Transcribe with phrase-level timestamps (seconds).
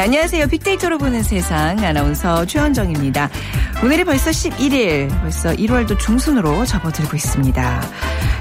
[0.00, 0.46] 네, 안녕하세요.
[0.46, 3.28] 빅데이터로 보는 세상 아나운서 최원정입니다.
[3.84, 7.82] 오늘이 벌써 11일, 벌써 1월도 중순으로 접어들고 있습니다.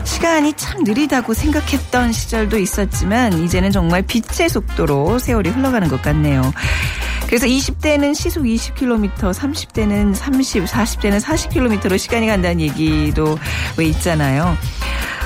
[0.05, 6.53] 시간이 참 느리다고 생각했던 시절도 있었지만 이제는 정말 빛의 속도로 세월이 흘러가는 것 같네요.
[7.25, 13.37] 그래서 20대는 시속 20km, 30대는 30, 40대는 40km로 시간이 간다는 얘기도
[13.75, 14.57] 왜 있잖아요.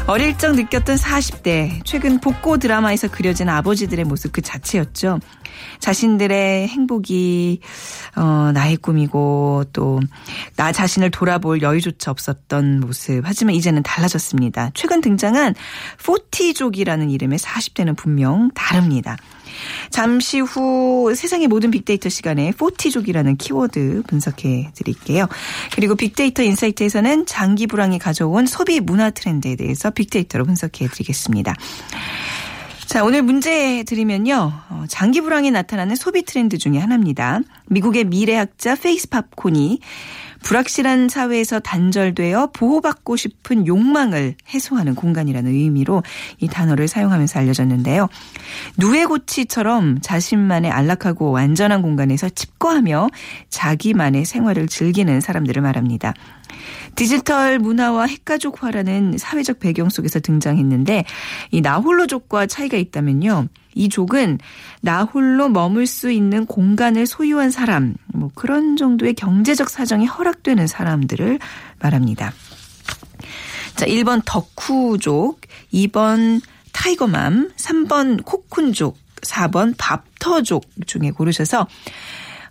[0.07, 5.19] 어릴 적 느꼈던 40대, 최근 복고 드라마에서 그려진 아버지들의 모습 그 자체였죠.
[5.79, 7.59] 자신들의 행복이
[8.15, 9.99] 어 나의 꿈이고 또
[10.55, 13.21] 나 자신을 돌아볼 여유조차 없었던 모습.
[13.25, 14.71] 하지만 이제는 달라졌습니다.
[14.73, 15.55] 최근 등장한
[16.05, 19.17] forty족이라는 이름의 40대는 분명 다릅니다.
[19.89, 25.27] 잠시 후 세상의 모든 빅데이터 시간에 forty족이라는 키워드 분석해 드릴게요.
[25.75, 31.53] 그리고 빅데이터 insight에서는 장기 불황이 가져온 소비 문화 트렌드에 대해서 빅데이터로 분석해 드리겠습니다.
[32.93, 34.51] 자, 오늘 문제 드리면요.
[34.69, 37.39] 어, 장기 불황이 나타나는 소비 트렌드 중에 하나입니다.
[37.65, 39.79] 미국의 미래학자 페이스 팝콘이
[40.43, 46.03] 불확실한 사회에서 단절되어 보호받고 싶은 욕망을 해소하는 공간이라는 의미로
[46.37, 48.09] 이 단어를 사용하면서 알려졌는데요.
[48.77, 53.09] 누에고치처럼 자신만의 안락하고 안전한 공간에서 칩거하며
[53.49, 56.13] 자기만의 생활을 즐기는 사람들을 말합니다.
[56.95, 61.05] 디지털 문화와 핵가족화라는 사회적 배경 속에서 등장했는데
[61.51, 63.47] 이 나홀로족과 차이가 있다면요.
[63.75, 64.39] 이 족은
[64.81, 71.39] 나 홀로 머물 수 있는 공간을 소유한 사람, 뭐 그런 정도의 경제적 사정이 허락되는 사람들을
[71.79, 72.33] 말합니다.
[73.75, 75.41] 자, 1번 덕후족,
[75.73, 76.41] 2번
[76.71, 81.67] tiger mom, 3번 cocoon족, 4번 밥터족 중에 고르셔서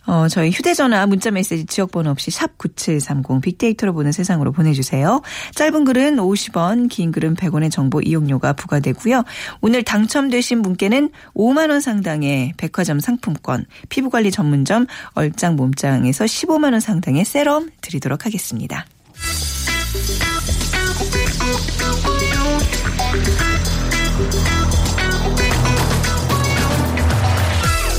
[0.06, 5.22] 어, 저희 휴대전화 문자메시지 지역번호 없이 샵 9730 빅데이터로 보는 세상으로 보내주세요.
[5.54, 9.24] 짧은 글은 50원, 긴 글은 100원의 정보 이용료가 부과되고요.
[9.60, 17.24] 오늘 당첨되신 분께는 5만 원 상당의 백화점 상품권, 피부관리 전문점 얼짱 몸짱에서 15만 원 상당의
[17.24, 18.86] 세럼 드리도록 하겠습니다.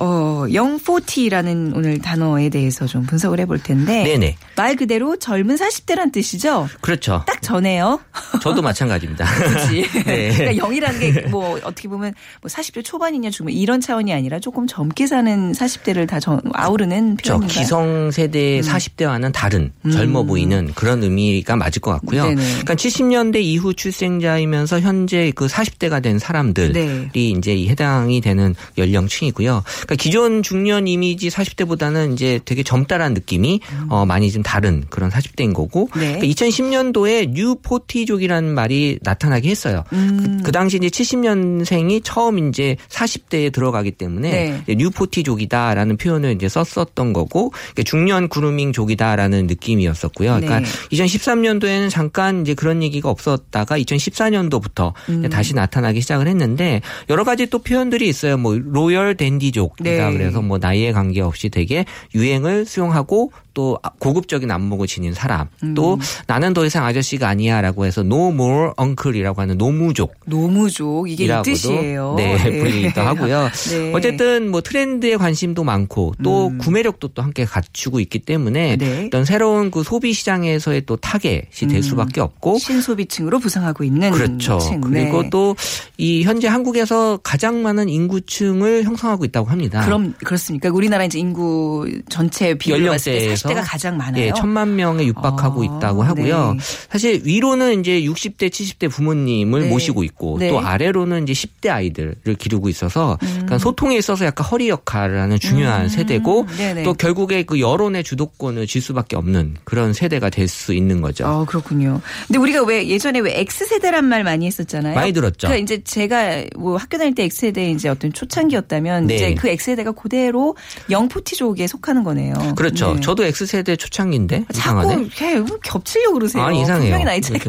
[0.00, 4.02] 어, 영포티라는 오늘 단어에 대해서 좀 분석을 해볼 텐데.
[4.04, 4.36] 네네.
[4.56, 6.68] 말 그대로 젊은 40대란 뜻이죠?
[6.80, 7.22] 그렇죠.
[7.26, 8.00] 딱 전에요.
[8.42, 9.24] 저도 마찬가지입니다.
[9.36, 9.82] 그렇지.
[10.04, 10.34] 네.
[10.36, 15.06] 그러니까 영이라는 게 뭐 어떻게 보면 뭐 40대 초반이냐 중반 이런 차원이 아니라 조금 젊게
[15.06, 17.60] 사는 40대를 다 전, 아우르는 저 표현인가요?
[17.60, 22.24] 기성 세대 40대와는 다른 젊어 보이는 그런 의미가 맞을 것 같고요.
[22.24, 22.34] 음.
[22.36, 22.42] 네네.
[22.50, 27.10] 그러니까 70년대 이후 출생자이면서 현재 그 40대가 된 사람들이 네.
[27.14, 29.62] 이제 이 해당이 되는 연령층이고요.
[29.90, 35.52] 그러니까 기존 중년 이미지 40대보다는 이제 되게 젊다라는 느낌이 어, 많이 좀 다른 그런 40대인
[35.52, 36.00] 거고 음.
[36.00, 36.18] 네.
[36.18, 39.82] 그러니까 2010년도에 뉴포티족이라는 말이 나타나게 했어요.
[39.92, 40.38] 음.
[40.38, 44.74] 그, 그 당시 이제 70년생이 처음 이제 40대에 들어가기 때문에 네.
[44.76, 50.34] 뉴포티족이다라는 표현을 이제 썼었던 거고 그러니까 중년 그루밍족이다라는 느낌이었었고요.
[50.36, 50.66] 그러니까 네.
[50.92, 55.28] 2013년도에는 잠깐 이제 그런 얘기가 없었다가 2014년도부터 음.
[55.30, 58.36] 다시 나타나기 시작을 했는데 여러 가지 또 표현들이 있어요.
[58.36, 60.12] 뭐 royal dandy족 이다 네.
[60.12, 66.00] 그래서 뭐 나이에 관계없이 되게 유행을 수용하고 또 고급적인 안목을 지닌 사람 또 음.
[66.26, 72.14] 나는 더 이상 아저씨가 아니야라고 해서 no more uncle이라고 하는 노무족 노무족 이게 이 뜻이에요.
[72.16, 73.48] 네, 불리기도 하고요.
[73.70, 73.92] 네.
[73.94, 76.58] 어쨌든 뭐 트렌드에 관심도 많고 또 음.
[76.58, 79.06] 구매력도 또 함께 갖추고 있기 때문에 네.
[79.06, 81.82] 어떤 새로운 그 소비 시장에서의 또 타겟이 될 음.
[81.82, 84.58] 수밖에 없고 신소비층으로 부상하고 있는 그렇죠.
[84.58, 84.80] 층.
[84.80, 85.30] 그리고 네.
[85.30, 89.84] 또이 현재 한국에서 가장 많은 인구층을 형성하고 있다고 합니다.
[89.84, 90.70] 그럼 그렇습니까?
[90.70, 94.22] 우리나라 이제 인구 전체 비율로 봤을 때 40대가 가장 많아요.
[94.22, 96.54] 예, 천만 명에 육박하고 아, 있다고 하고요.
[96.54, 96.60] 네.
[96.90, 99.68] 사실 위로는 이제 60대, 70대 부모님을 네.
[99.68, 100.50] 모시고 있고 네.
[100.50, 105.88] 또 아래로는 이제 10대 아이들을 기르고 있어서 그러니까 소통에 있어서 약간 허리 역할을 하는 중요한
[105.88, 106.46] 세대고 음.
[106.56, 106.82] 네네.
[106.82, 111.26] 또 결국에 그 여론의 주도권을 질 수밖에 없는 그런 세대가 될 수 있는 거죠.
[111.26, 112.00] 어, 그렇군요.
[112.26, 114.94] 근데 우리가 왜 예전에 왜 X세대란 말 많이 했었잖아요.
[114.94, 115.46] 많이 들었죠.
[115.48, 119.14] 그러니까 이제 제가 뭐 학교 다닐 때 X세대 이제 어떤 초창기였다면 네.
[119.14, 120.56] 이제 그 X세대가 그대로
[120.90, 122.34] 영포티족에 속하는 거네요.
[122.56, 122.94] 그렇죠.
[122.94, 123.00] 네.
[123.00, 125.02] 저도 X세대 초창기인데 자꾸 이상하네.
[125.02, 126.42] 이렇게 겹치려고 그러세요.
[126.42, 126.96] 아니 이상해요.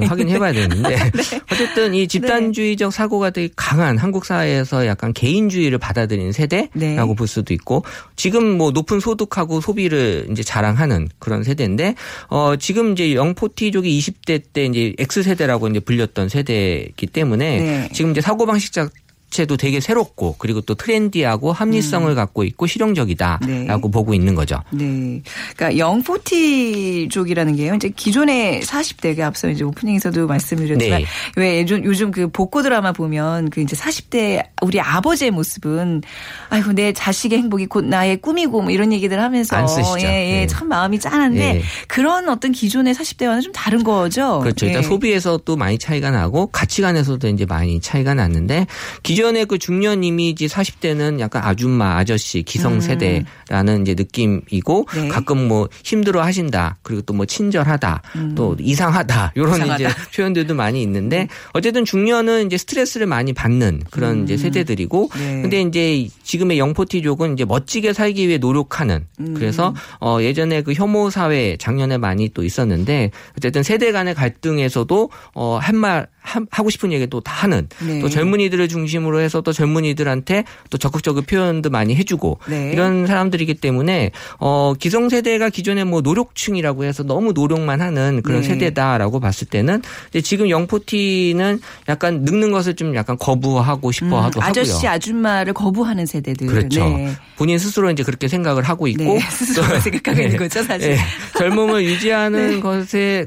[0.06, 1.42] 확인해봐야 되는데 네.
[1.52, 7.16] 어쨌든 이 집단주의적 사고가 되게 강한 한국 사회에서 약간 개인주의를 받아들이는 세대라고 네.
[7.18, 7.84] 볼 수도 있고
[8.16, 11.96] 지금 뭐 높은 소득하고 소비를 이제 자랑하는 그런 세대인데
[12.30, 17.90] 어 지금 이제 영포티족이 20대 때 이제 X 세대라고 이제 불렸던 세대이기 때문에 네.
[17.94, 18.90] 지금 지금 이제 사고 방식 자
[19.32, 23.92] 체도 되게 새롭고 그리고 또 트렌디하고 합리성을 갖고 있고 실용적이다라고 네.
[23.92, 24.62] 보고 있는 거죠.
[24.72, 25.22] 네.
[25.56, 27.76] 그러니까 영포티족이라는 게요.
[27.76, 31.06] 이제 기존의 40대가 앞서 이제 오프닝에서도 말씀을 드렸지만 네.
[31.38, 36.04] 왜 요즘, 요즘 그 복고 드라마 보면 그 이제 40대 우리 아버지의 모습은
[36.50, 40.02] 아이고 내 자식의 행복이 곧 나의 꿈이고 뭐 이런 얘기들 하면서 안 쓰시죠.
[40.02, 40.40] 예, 예.
[40.42, 40.48] 네.
[40.48, 41.62] 참 마음이 짠한데 네.
[41.88, 44.40] 그런 어떤 기존의 40대와는 좀 다른 거죠.
[44.40, 44.66] 그렇죠.
[44.66, 44.88] 일단 예.
[44.88, 48.68] 소비에서 또 많이 차이가 나고 가치관에서도 이제 많이 차이가 났는데
[49.04, 55.08] 기존 의그 중년 이미지 40대는 약간 아줌마, 아저씨, 기성세대라는 이제 느낌이고 네.
[55.08, 56.78] 가끔 뭐 힘들어 하신다.
[56.84, 58.02] 그리고 또 뭐 친절하다.
[58.36, 59.34] 또 이상하다.
[59.36, 59.76] 이런 이상하다.
[59.76, 65.42] 이제 표현들도 많이 있는데 어쨌든 중년은 이제 스트레스를 많이 받는 그런 이제 세대들이고 네.
[65.42, 71.58] 근데 이제 지금의 영포티족은 이제 멋지게 살기 위해 노력하는 그래서 어 예전에 그 혐오 사회
[71.58, 78.00] 작년에 많이 또 있었는데 어쨌든 세대 간의 갈등에서도 어한말 하고 싶은 얘기 또다 하는 네.
[78.00, 82.72] 또 젊은이들을 중심으로 해서 또 젊은이들한테 또 적극적인 표현도 많이 해주고 네.
[82.72, 88.48] 이런 사람들이기 때문에 어 기성세대가 기존에 뭐 노력층이라고 해서 너무 노력만 하는 그런 네.
[88.48, 91.60] 세대다라고 봤을 때는 이제 지금 영포티는
[91.90, 94.90] 약간 늙는 것을 좀 약간 거부하고 싶어 음, 하도 아저씨 하고요.
[94.92, 96.48] 아줌마를 거부하는 세대들.
[96.48, 96.84] 그렇죠.
[96.86, 97.12] 네.
[97.38, 99.20] 본인 스스로 이제 그렇게 생각을 하고 있고 네.
[99.30, 100.38] 스스로 또- 생각하고 있는 네.
[100.38, 100.92] 거죠, 사실.
[100.92, 100.98] 네.
[101.38, 103.26] 젊음을 유지하는 것에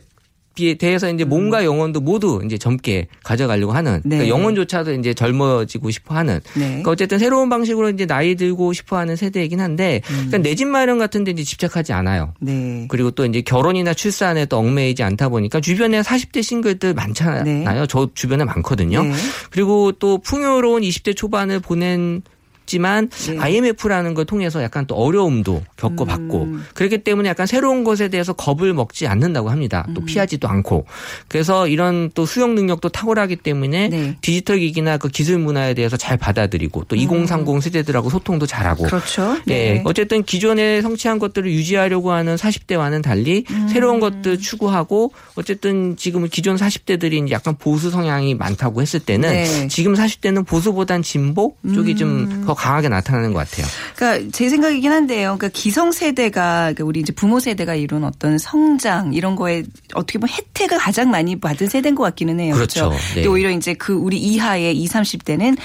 [0.79, 4.01] 대해서 이제 몸과 영혼도 모두 이제 젊게 가져가려고 하는 음.
[4.05, 4.17] 네.
[4.19, 6.67] 그러니까 영혼조차도 이제 젊어지고 싶어 하는 네.
[6.69, 10.99] 그러니까 어쨌든 새로운 방식으로 이제 나이 들고 싶어 하는 세대이긴 한데 그러니까 내 집 마련
[10.99, 12.33] 같은 데 이제 집착하지 않아요.
[12.41, 12.87] 네.
[12.89, 17.43] 그리고 또 이제 결혼이나 출산에 또 얽매이지 않다 보니까 주변에 40대 싱글들 많잖아요.
[17.43, 17.65] 네.
[17.89, 19.03] 저 주변에 많거든요.
[19.03, 19.13] 네.
[19.51, 22.23] 그리고 또 풍요로운 20대 초반을 보낸
[22.67, 23.39] 지만 네.
[23.39, 26.65] IMF라는 걸 통해서 약간 또 어려움도 겪어봤고 음.
[26.75, 29.85] 그렇기 때문에 약간 새로운 것에 대해서 겁을 먹지 않는다고 합니다.
[29.89, 29.95] 음.
[29.95, 30.87] 또 피하지도 않고
[31.29, 34.17] 그래서 이런 또 수용 능력도 탁월하기 때문에 네.
[34.21, 38.89] 디지털 기기나 그 기술 문화에 대해서 잘 받아들이고 또 2030 세대들하고 소통도 잘하고 음.
[38.89, 39.37] 그렇죠.
[39.49, 43.69] 예, 어쨌든 기존에 성취한 것들을 유지하려고 하는 40대와는 달리 음.
[43.69, 49.69] 새로운 것들 추구하고 어쨌든 지금 기존 40대들이 이제 약간 보수 성향이 많다고 했을 때는 네.
[49.69, 53.67] 지금 40대는 보수보단 진보 쪽이 좀더 강하게 나타나는 것 같아요.
[53.97, 55.37] 그러니까 제 생각이긴 한데요.
[55.37, 59.65] 그러니까 기성 세대가 그러니까 우리 이제 부모 세대가 이룬 어떤 성장 이런 거에
[59.95, 62.55] 어떻게 보면 혜택을 가장 많이 받은 세대인 것 같기는 해요.
[62.55, 62.89] 그렇죠.
[62.89, 63.05] 그렇죠.
[63.09, 63.15] 네.
[63.15, 65.57] 근데 오히려 이제 그 우리 이하의 20, 30대는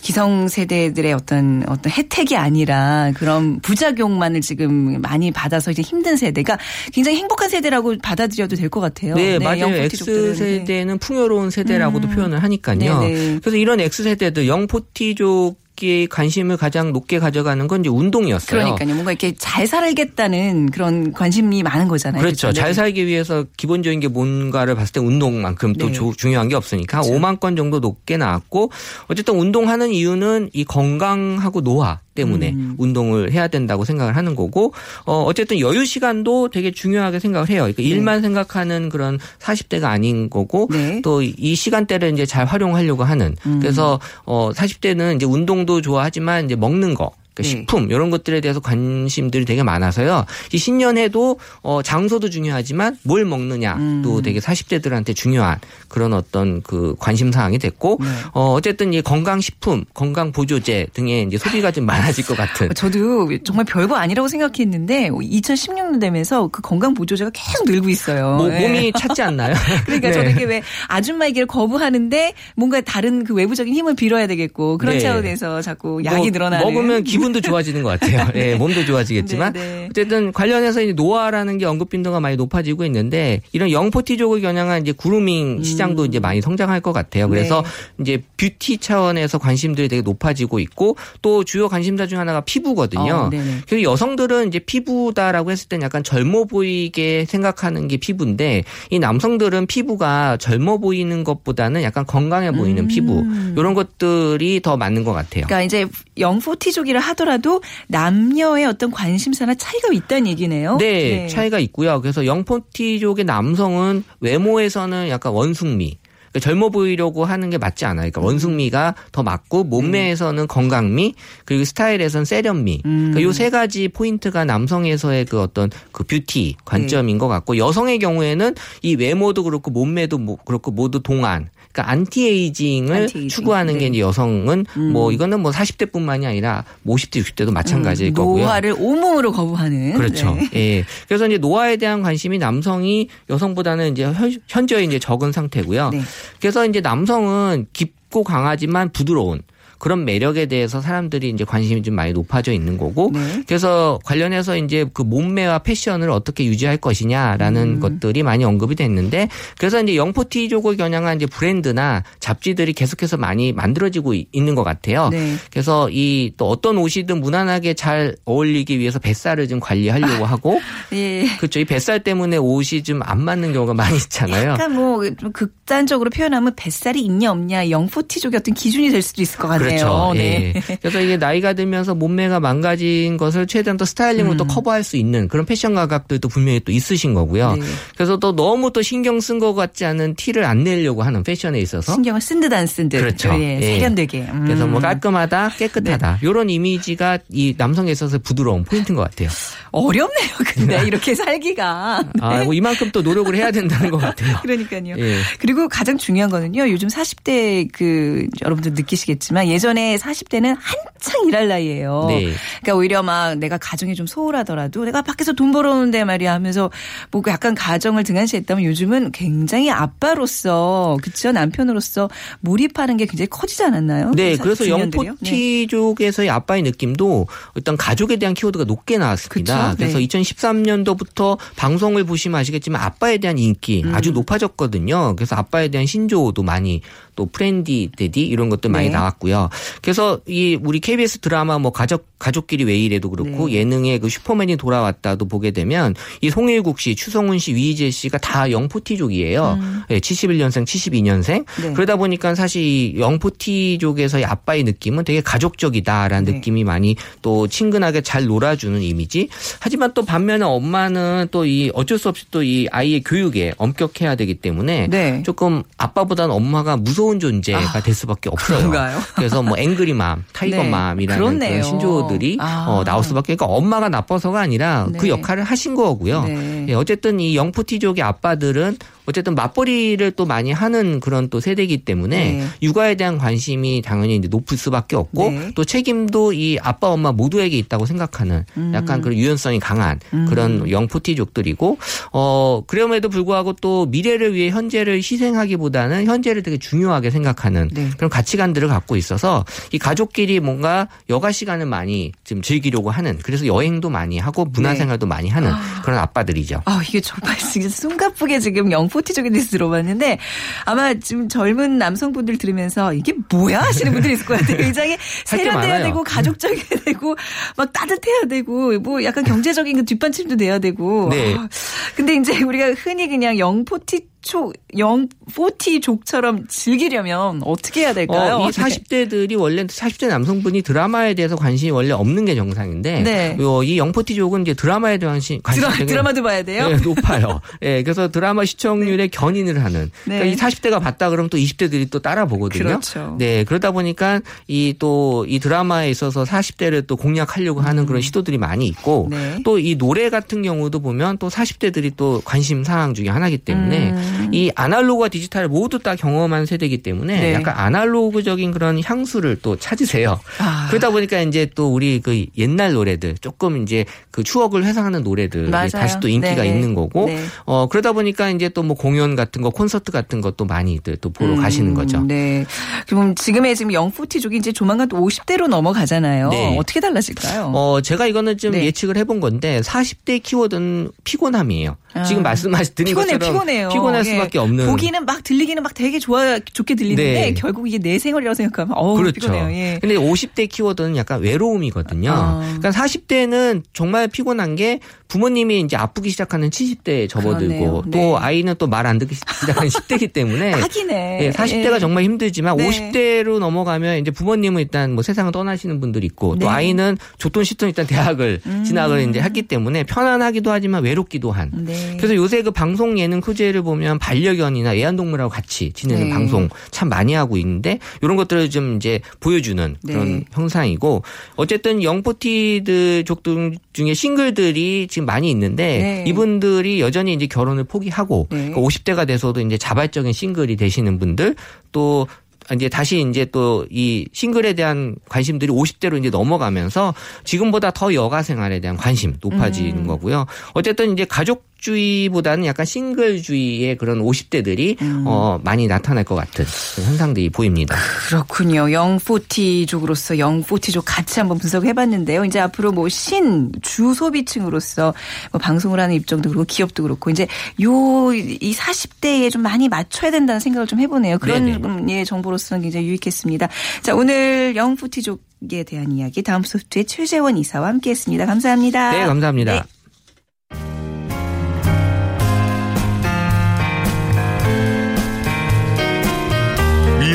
[0.00, 6.58] 기성 세대들의 어떤 어떤 혜택이 아니라 그런 부작용만을 지금 많이 받아서 이제 힘든 세대가
[6.92, 9.14] 굉장히 행복한 세대라고 받아들여도 될 것 같아요.
[9.14, 9.60] 네, 맞아요.
[9.60, 10.30] 영포티족들은.
[10.30, 12.76] X 세대는 풍요로운 세대라고도 표현을 하니까요.
[12.78, 13.38] 네네.
[13.40, 18.48] 그래서 이런 X 세대들 영포티족 이 관심을 가장 높게 가져가는 건 이제 운동이었어요.
[18.50, 18.94] 그러니까요.
[18.94, 22.20] 뭔가 이렇게 잘 살겠다는 그런 관심이 많은 거잖아요.
[22.20, 22.48] 그렇죠.
[22.48, 22.60] 그렇죠?
[22.60, 22.74] 잘 네.
[22.74, 25.92] 살기 위해서 기본적인 게 뭔가를 봤을 때 운동만큼 또 네.
[25.92, 27.18] 조- 중요한 게 없으니까 그렇죠.
[27.18, 28.70] 5만 건 정도 높게 나왔고
[29.08, 32.74] 어쨌든 운동하는 이유는 이 건강하고 노화 때문에 음.
[32.78, 34.74] 운동을 해야 된다고 생각을 하는 거고
[35.06, 37.60] 어 어쨌든 여유 시간도 되게 중요하게 생각을 해요.
[37.62, 41.00] 그러니까 일만 생각하는 그런 40대가 아닌 거고 네.
[41.02, 43.60] 또이 시간대를 이제 잘 활용하려고 하는 음.
[43.60, 47.48] 그래서 어 40대는 이제 운동도 좋아하지만 이제 먹는 거 그러니까 네.
[47.48, 50.26] 식품 이런 것들에 대해서 관심들이 되게 많아서요.
[50.52, 54.22] 이 신년회도 어 장소도 중요하지만 뭘 먹느냐도 음.
[54.22, 58.08] 되게 40대들한테 중요한 그런 어떤 그 관심 사항이 됐고 네.
[58.32, 63.28] 어 어쨌든 이 건강 식품, 건강 보조제 등의 이제 소비가 좀 많아질 것 같은 저도
[63.44, 68.36] 정말 별거 아니라고 생각했는데 2016년 되면서 그 건강 보조제가 계속 늘고 있어요.
[68.36, 68.60] 뭐, 네.
[68.60, 69.54] 몸이 찾지 않나요?
[69.86, 70.12] 그러니까 네.
[70.12, 75.00] 저는 이게 왜 아줌마 얘기를 거부하는데 뭔가 다른 그 외부적인 힘을 빌어야 되겠고 그런 네.
[75.00, 78.30] 차원에서 자꾸 약이 뭐 늘어나는 먹으면 기분 기분도 좋아지는 것 같아요.
[78.34, 79.86] 예, 몸도 좋아지겠지만 네, 네.
[79.90, 85.62] 어쨌든 관련해서 이제 노화라는 게 언급 빈도가 많이 높아지고 있는데 이런 영포티족을 겨냥한 이제 그루밍
[85.62, 87.28] 시장도 이제 많이 성장할 것 같아요.
[87.28, 87.64] 그래서 음.
[87.96, 88.02] 네.
[88.02, 93.14] 이제 뷰티 차원에서 관심들이 되게 높아지고 있고 또 주요 관심사 중 하나가 피부거든요.
[93.14, 93.30] 어.
[93.30, 100.36] 그래서 여성들은 이제 피부다라고 했을 땐 약간 젊어 보이게 생각하는 게 피부인데 이 남성들은 피부가
[100.38, 103.24] 젊어 보이는 것보다는 약간 건강해 보이는 피부
[103.56, 105.44] 이런 것들이 더 맞는 것 같아요.
[105.46, 110.78] 그러니까 이제 young forty족이라 하더라도 남녀의 어떤 관심사나 차이가 있다는 얘기네요.
[110.78, 112.00] 네, 차이가 있고요.
[112.00, 115.98] 그래서 young forty족의 남성은 외모에서는 약간 원숙미.
[116.32, 118.10] 그러니까 젊어 보이려고 하는 게 맞지 않아요.
[118.10, 122.80] 그러니까 원숙미가 더 맞고 몸매에서는 건강미 그리고 스타일에서는 세련미.
[122.82, 128.54] 그러니까 요 세 가지 포인트가 남성에서의 그 어떤 그 뷰티 관점인 것 같고 여성의 경우에는
[128.82, 131.48] 이 외모도 그렇고 몸매도 뭐 그렇고 모두 동안.
[131.72, 133.28] 그러니까 anti-aging을 anti-aging.
[133.28, 133.86] 추구하는 게 네.
[133.88, 138.42] 이제 여성은 뭐 이거는 뭐 40대뿐만이 아니라 뭐 50대, 60대도 마찬가지일 거고요.
[138.44, 139.94] 노화를 온몸으로 거부하는.
[139.94, 140.34] 그렇죠.
[140.34, 140.48] 네.
[140.78, 140.84] 예.
[141.06, 145.90] 그래서 이제 노화에 대한 관심이 남성이 여성보다는 이제 현- 현저히 이제 적은 상태고요.
[145.90, 146.00] 네.
[146.40, 149.42] 그래서 이제 남성은 깊고 강하지만 부드러운
[149.78, 153.42] 그런 매력에 대해서 사람들이 이제 관심이 좀 많이 높아져 있는 거고 네.
[153.46, 157.80] 그래서 관련해서 이제 그 몸매와 패션을 어떻게 유지할 것이냐라는 음.
[157.80, 164.26] 것들이 많이 언급이 됐는데 그래서 이제 영포티족을 겨냥한 이제 브랜드나 잡지들이 계속해서 많이 만들어지고 이-
[164.32, 165.08] 있는 것 같아요.
[165.10, 165.34] 네.
[165.50, 170.60] 그래서 이 또 어떤 옷이든 무난하게 잘 어울리기 위해서 뱃살을 좀 관리하려고 하고
[170.92, 171.26] 예.
[171.38, 171.58] 그렇죠.
[171.60, 174.50] 이 뱃살 때문에 옷이 좀 안 맞는 경우가 많이 있잖아요.
[174.50, 179.67] 약간 뭐좀 극단적으로 표현하면 뱃살이 있냐 없냐 영포티족의 어떤 기준이 될 수도 있을 것 같네요.
[179.68, 180.12] 그렇죠.
[180.14, 180.52] 네.
[180.56, 180.76] 예.
[180.80, 185.44] 그래서 이게 나이가 들면서 몸매가 망가진 것을 최대한 또 스타일링으로 또 커버할 수 있는 그런
[185.46, 187.54] 패션 가각들도 분명히 또 있으신 거고요.
[187.56, 187.62] 네.
[187.94, 191.92] 그래서 또 너무 또 신경 쓴 것 같지 않은 티를 안 내려고 하는 패션에 있어서
[191.92, 192.98] 신경을 쓴 듯 안 쓴 듯.
[193.00, 193.30] 그렇죠.
[193.34, 193.60] 예, 예.
[193.60, 194.20] 세련되게.
[194.32, 194.44] 음.
[194.44, 199.28] 그래서 뭐 깔끔하다, 깨끗하다 이런 이미지가 이 남성에 있어서 부드러운 포인트인 것 같아요.
[199.70, 200.28] 어렵네요.
[200.54, 202.04] 근데 이렇게 살기가.
[202.20, 204.38] 아, 뭐 이만큼 또 노력을 해야 된다는 것 같아요.
[204.42, 204.94] 그러니까요.
[204.98, 205.18] 예.
[205.38, 206.68] 그리고 가장 중요한 거는요.
[206.70, 212.04] 요즘 40대 그 여러분들 느끼시겠지만 예전에 40대는 한창 일할 나이예요.
[212.08, 212.32] 네.
[212.60, 216.70] 그러니까 오히려 막 내가 가정이 좀 소홀하더라도 내가 밖에서 돈 벌어오는데 말이야 하면서
[217.10, 222.08] 뭐 약간 가정을 등한시했다면 요즘은 굉장히 아빠로서 그쵸 남편으로서
[222.40, 224.12] 몰입하는 게 굉장히 커지지 않았나요?
[224.12, 225.02] 네, 사- 그래서 중년들이요?
[225.20, 225.30] 네.
[225.30, 229.70] 영포티족에서의 아빠의 느낌도 일단 가족에 대한 키워드가 높게 나왔습니다.
[229.70, 229.76] 그쵸?
[229.76, 230.06] 그래서 네.
[230.06, 233.94] 2013년도부터 방송을 보시면 아시겠지만 아빠에 대한 인기 음.
[233.94, 235.14] 아주 높아졌거든요.
[235.16, 236.80] 그래서 아빠에 대한 신조도 많이
[237.18, 238.92] 또 프렌디 데디 이런 것들 많이 네.
[238.92, 239.50] 나왔고요.
[239.82, 243.54] 그래서 이 우리 KBS 드라마 뭐 가족 가족끼리 왜 이래도 그렇고 네.
[243.54, 248.80] 예능에 그 슈퍼맨이 돌아왔다도 보게 되면 이 송일국 씨, 추성훈 씨, 이휘재 씨가 다 young
[248.80, 249.58] forty족이에요.
[249.90, 251.38] 예, 71년생, 72년생.
[251.38, 251.44] 음.
[251.62, 251.72] 네.
[251.74, 256.32] 그러다 보니까 사실 이 young forty족에서의 아빠의 느낌은 되게 가족적이다라는 네.
[256.32, 259.28] 느낌이 많이 또 친근하게 잘 놀아주는 이미지.
[259.60, 264.34] 하지만 또 반면에 엄마는 또 이 어쩔 수 없이 또 이 아이의 교육에 엄격해야 되기
[264.34, 265.22] 때문에 네.
[265.24, 268.58] 조금 아빠보다는 엄마가 무서운 존재가 될 수밖에 없어요.
[268.58, 268.98] 그런가요?
[269.14, 271.48] 그래서 뭐 angry mom, tiger mom이라는 네.
[271.48, 271.62] 그런.
[271.62, 272.66] 신조어들이 아.
[272.68, 273.34] 어, 나올 수밖에.
[273.34, 275.08] 그러니까 엄마가 나빠서가 아니라 그 네.
[275.08, 276.24] 역할을 하신 거고요.
[276.24, 276.66] 네.
[276.68, 278.76] 예, 어쨌든 이 young forty족의 아빠들은
[279.08, 282.46] 어쨌든 맞벌이를 또 많이 하는 그런 또 세대이기 때문에 네.
[282.60, 285.50] 육아에 대한 관심이 당연히 이제 높을 수밖에 없고 네.
[285.54, 288.72] 또 책임도 이 아빠 엄마 모두에게 있다고 생각하는 음.
[288.74, 289.98] 약간 그런 유연성이 강한
[290.28, 291.78] 그런 영포티족들이고
[292.12, 297.88] 어 그럼에도 불구하고 또 미래를 위해 현재를 희생하기보다는 현재를 되게 중요하게 생각하는 네.
[297.96, 303.88] 그런 가치관들을 갖고 있어서 이 가족끼리 뭔가 여가 시간을 많이 좀 즐기려고 하는 그래서 여행도
[303.88, 305.50] 많이 하고 문화생활도 많이 하는
[305.82, 306.60] 그런 아빠들이죠.
[306.66, 310.18] 아, 이게 정말 지금 숨가쁘게 지금 영포 티족에 대해서 들어봤는데
[310.64, 314.56] 아마 지금 젊은 남성분들 들으면서 이게 뭐야 하시는 분들이 있을 것 같아요.
[314.58, 315.82] 굉장히 할게 세련돼야.
[315.82, 317.16] 되고 가족적이어야 되고
[317.56, 321.08] 막 따뜻해야 되고 뭐 약간 경제적인 그 뒷받침도 돼야 되고.
[321.10, 321.34] 네.
[321.34, 321.48] 아,
[321.94, 328.36] 근데 이제 우리가 흔히 그냥 영포티 초 영포티족처럼 즐기려면 어떻게 해야 될까요?
[328.36, 333.36] 어, 이 40대들이 원래 40대 남성분이 드라마에 대해서 관심이 원래 없는 게 정상인데 네.
[333.38, 336.68] 요, 이 영포티족은 이제 드라마에 대한 관심, 드라, 드라마도 봐야 돼요?
[336.68, 337.40] 네, 높아요.
[337.62, 339.90] 예, 그래서 드라마 시청률에 견인을 하는.
[340.04, 340.18] 네.
[340.18, 342.64] 그러니까 이 40대가 봤다 그러면 또 20대들이 또 따라 보거든요.
[342.64, 343.16] 그렇죠.
[343.18, 349.08] 네, 그러다 보니까 이 또이 드라마에 있어서 40대를 또 공략하려고 하는 그런 시도들이 많이 있고
[349.10, 349.38] 네.
[349.44, 354.07] 또이 노래 같은 경우도 보면 또 40대들이 또 관심 사항 중에 하나이기 때문에 음.
[354.32, 357.34] 이 아날로그와 디지털을 모두 다 경험한 세대이기 때문에 네.
[357.34, 360.20] 약간 아날로그적인 그런 향수를 또 찾으세요.
[360.38, 360.66] 아.
[360.70, 365.68] 그러다 보니까 이제 또 우리 그 옛날 노래들 조금 이제 그 추억을 회상하는 노래들이 맞아요.
[365.70, 366.48] 다시 또 인기가 네.
[366.48, 367.24] 있는 거고 네.
[367.44, 371.30] 어 그러다 보니까 이제 또 뭐 공연 같은 거 콘서트 같은 것도 많이들 또 보러
[371.32, 372.02] 음, 가시는 거죠.
[372.02, 372.44] 네.
[372.86, 376.28] 그럼 지금의 지금 영포티족이 이제 조만간 또 50대로 넘어가잖아요.
[376.28, 376.54] 네.
[376.58, 377.52] 어떻게 달라질까요?
[377.54, 378.66] 어, 제가 이거는 좀 네.
[378.66, 381.76] 예측을 해본 건데 40대 키워드는 피곤함이에요.
[381.94, 382.02] 아.
[382.04, 383.68] 지금 말씀하신 드린 피곤해, 것처럼 피곤해요.
[383.70, 384.10] 피곤할 예.
[384.10, 387.34] 수밖에 없는 보기는 막 들리기는 막 되게 좋아 좋게 들리는데 네.
[387.34, 389.20] 결국 이게 내 생활이라고 생각하면 어우 그렇죠.
[389.20, 389.50] 피곤해요.
[389.52, 389.78] 예.
[389.80, 392.10] 근데 50대 키워드는 약간 외로움이거든요.
[392.10, 392.40] 아.
[392.58, 397.82] 그러니까 40대는 정말 피곤한 게 부모님이 이제 아프기 시작하는 70대에 접어들고 그러네요.
[397.90, 398.14] 또 네.
[398.18, 401.18] 아이는 또 말 안 듣기 시작하는 10대이기 때문에 딱이네.
[401.22, 401.78] 예, 40대가 예.
[401.78, 402.68] 정말 힘들지만 네.
[402.68, 406.36] 50대로 넘어가면 이제 부모님은 일단 뭐 세상을 떠나시는 분들이 있고 네.
[406.36, 406.38] 음.
[406.40, 411.50] 또 아이는 좋든 싫든 일단 대학을 진학을 이제 했기 때문에 편안하기도 하지만 외롭기도 한.
[411.54, 411.77] 네.
[411.96, 416.10] 그래서 요새 그 방송 예능 큐제를 보면 반려견이나 애완동물하고 같이 지내는 네.
[416.10, 420.24] 방송 참 많이 하고 있는데 이런 것들을 좀 이제 보여주는 그런 네.
[420.32, 421.02] 형상이고
[421.36, 426.04] 어쨌든 영포티드 족들 중에 싱글들이 지금 많이 있는데 네.
[426.06, 428.50] 이분들이 여전히 이제 결혼을 포기하고 네.
[428.50, 431.36] 그 50대가 돼서도 이제 자발적인 싱글이 되시는 분들
[431.72, 432.06] 또
[432.54, 436.94] 이제 다시 이제 또 이 싱글에 대한 관심들이 50대로 이제 넘어가면서
[437.24, 439.86] 지금보다 더 여가 생활에 대한 관심 높아지는 음.
[439.86, 440.26] 거고요.
[440.54, 445.04] 어쨌든 이제 가족 주의보다는 약간 싱글주의의 그런 50대들이 음.
[445.06, 446.44] 어 많이 나타날 것 같은
[446.84, 447.76] 현상들이 보입니다.
[448.08, 448.70] 그렇군요.
[448.72, 452.24] 영포티족으로서 영포티족 같이 한번 분석해봤는데요.
[452.24, 454.94] 이제 앞으로 뭐 신 주소비층으로서
[455.32, 457.26] 뭐 방송을 하는 입장도 그렇고 기업도 그렇고 이제
[457.62, 461.18] 요 이 40대에 좀 많이 맞춰야 된다는 생각을 좀 해보네요.
[461.18, 461.48] 그런.
[461.48, 463.48] 음, 예, 정보로서는 굉장히 유익했습니다.
[463.82, 468.26] 자 오늘 영포티족에 대한 이야기 다음 소프트의 최재원 이사와 함께했습니다.
[468.26, 468.90] 감사합니다.
[468.92, 469.52] 네, 감사합니다.
[469.52, 469.62] 네.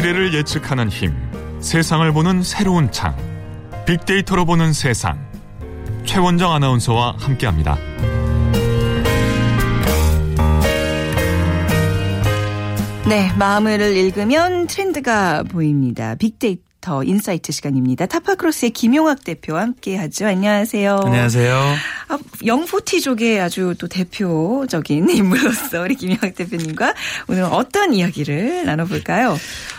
[0.04, 1.14] 미래를 예측하는 힘,
[1.62, 3.16] 세상을 보는 새로운 창,
[3.86, 5.18] 빅데이터로 보는 세상.
[6.04, 7.78] 최원정 아나운서와 함께합니다.
[13.08, 16.16] 네, 마음을 읽으면 트렌드가 보입니다.
[16.16, 18.06] 빅데이터 insight 시간입니다.
[18.06, 20.28] 타파크로스의 김용학 대표와 함께 하죠.
[20.28, 21.00] 안녕하세요.
[21.06, 21.76] 안녕하세요.
[22.14, 26.94] 아, young forty족의 아주 또 대표적인 인물로서 우리 김용학 대표님과
[27.28, 29.38] 오늘 어떤 이야기를 나눠볼까요?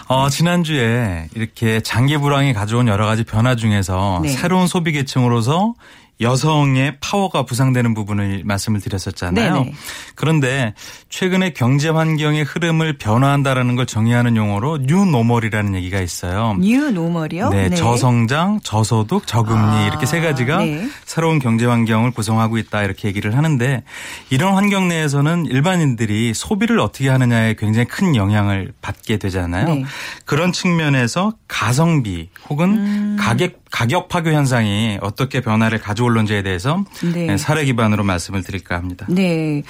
[0.08, 4.30] 어, 지난주에 이렇게 장기 불황이 가져온 여러 가지 변화 중에서 네.
[4.30, 5.74] 새로운 소비 계층으로서
[6.20, 9.54] 여성의 파워가 부상되는 부분을 말씀을 드렸었잖아요.
[9.54, 9.74] 네네.
[10.14, 10.74] 그런데
[11.08, 16.56] 최근에 경제 환경의 흐름을 변화한다라는 걸 정의하는 용어로 new normal이라는 얘기가 있어요.
[16.60, 17.50] new normal이요?
[17.50, 20.88] 네, 저성장, 저소득, 저금리 아, 이렇게 세 가지가 네.
[21.04, 23.82] 새로운 경제 환경을 구성하고 있다 이렇게 얘기를 하는데
[24.30, 29.66] 이런 환경 내에서는 일반인들이 소비를 어떻게 하느냐에 굉장히 큰 영향을 받게 되잖아요.
[29.66, 29.84] 네.
[30.24, 33.16] 그런 측면에서 가성비 혹은 음.
[33.18, 37.36] 가격 가격 파괴 현상이 어떻게 변화를 가져올는지에 대해서 네.
[37.36, 39.04] 사례 기반으로 말씀을 드릴까 합니다.
[39.08, 39.64] 네.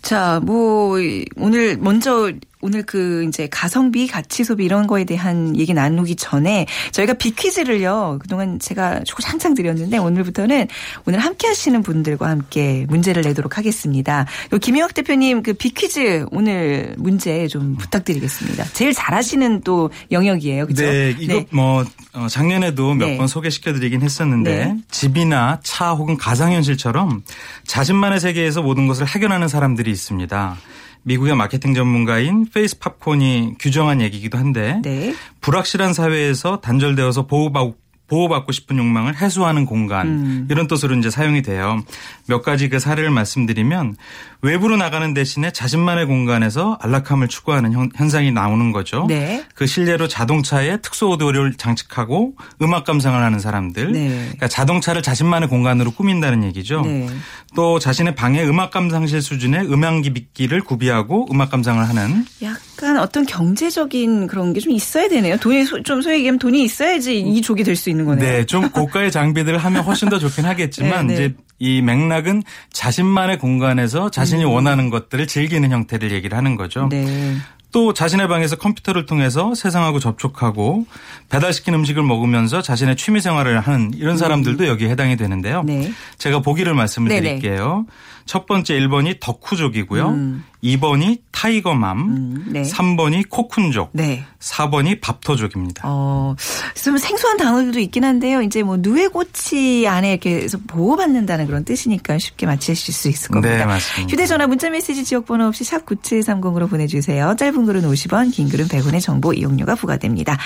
[0.00, 0.96] 자, 뭐,
[1.36, 7.14] 오늘 먼저 오늘 그 이제 가성비, 가치 소비 이런 거에 대한 얘기 나누기 전에 저희가
[7.14, 8.20] 비퀴즈를요.
[8.22, 10.68] 그동안 제가 조장창 드렸는데 오늘부터는
[11.04, 14.26] 오늘 함께 하시는 분들과 함께 문제를 내도록 하겠습니다.
[14.52, 18.64] 요 김영학 대표님 그 비퀴즈 오늘 문제 좀 부탁드리겠습니다.
[18.72, 20.68] 제일 잘하시는 또 영역이에요.
[20.68, 20.84] 그죠?
[20.84, 23.16] 네, 이거 뭐 어, 작년에도 몇 네.
[23.16, 24.76] 번 소개시켜 드리긴 했었는데 네.
[24.90, 27.24] 집이나 차 혹은 가상현실처럼
[27.66, 30.56] 자신만의 세계에서 모든 것을 해결하는 사람들이 있습니다.
[31.04, 35.14] 미국의 마케팅 전문가인 페이스 팝콘이 규정한 얘기이기도 한데 네.
[35.40, 37.81] 불확실한 사회에서 단절되어서 보호받고
[38.16, 40.48] 보호받고 싶은 욕망을 해소하는 공간 음.
[40.50, 41.82] 이런 뜻으로 이제 사용이 돼요.
[42.26, 43.96] 몇 가지 그 사례를 말씀드리면
[44.42, 49.06] 외부로 나가는 대신에 자신만의 공간에서 안락함을 추구하는 현, 현상이 나오는 거죠.
[49.08, 49.44] 네.
[49.54, 53.92] 그 실례로 자동차에 특수 오디오를 장착하고 음악 감상을 하는 사람들.
[53.92, 54.08] 네.
[54.24, 56.82] 그러니까 자동차를 자신만의 공간으로 꾸민다는 얘기죠.
[56.82, 57.08] 네.
[57.54, 64.52] 또 자신의 방에 음악 감상실 수준의 음향기기를 구비하고 음악 감상을 하는 약간 어떤 경제적인 그런
[64.52, 65.36] 게 좀 있어야 되네요.
[65.38, 68.24] 돈이 소- 좀 소위 얘기하면 돈이 있어야지 이 족이 될 수 있는 거네요.
[68.24, 71.14] 네, 좀 고가의 장비들을 하면 훨씬 더 좋긴 하겠지만 네, 네.
[71.14, 76.84] 이제 이 맥락은 자신만의 공간에서 자신이 원하는 것들을 즐기는 형태를 얘기를 하는 거죠.
[76.84, 76.88] 음.
[76.88, 77.36] 네.
[77.72, 80.86] 또 자신의 방에서 컴퓨터를 통해서 세상하고 접촉하고
[81.30, 85.62] 배달시킨 음식을 먹으면서 자신의 취미 생활을 하는 이런 사람들도 여기에 해당이 되는데요.
[85.64, 85.90] 네.
[86.18, 87.20] 제가 보기를 말씀을 네네.
[87.22, 87.86] 드릴게요.
[88.26, 90.08] 첫 번째 1번이 덕후족이고요.
[90.10, 90.44] 음.
[90.62, 92.62] 2번이 tiger mom, 음, 네.
[92.62, 94.24] 3번이 cocoon족, 네.
[94.38, 95.82] 4번이 밥토족입니다.
[95.84, 96.36] 어,
[96.76, 98.42] 좀 생소한 단어들도 있긴 한데요.
[98.42, 103.56] 이제 뭐 누에고치 안에 이렇게 해서 보호받는다는 그런 뜻이니까 쉽게 맞히실 수 있을 겁니다.
[103.56, 104.12] 네, 맞습니다.
[104.12, 107.34] 휴대전화 문자메시지 지역번호 없이 샵 9730으로 보내주세요.
[107.36, 110.38] 짧은 글은 50원, 긴 글은 100원의 정보 이용료가 부과됩니다.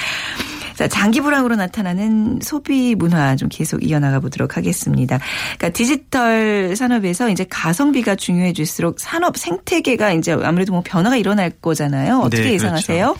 [0.77, 5.19] 자, 장기 불황으로 나타나는 소비 문화 좀 계속 이어나가 보도록 하겠습니다.
[5.57, 12.21] 그러니까 디지털 산업에서 이제 가성비가 중요해질수록 산업 생태계가 이제 아무래도 뭐 변화가 일어날 거잖아요.
[12.21, 13.17] 어떻게 네, 예상하세요?